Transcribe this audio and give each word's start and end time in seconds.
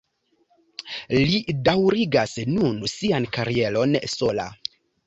Li 1.17 1.35
daŭrigas 1.69 2.35
nun 2.55 2.83
sian 2.97 3.31
karieron 3.39 3.99
sola. 4.19 4.53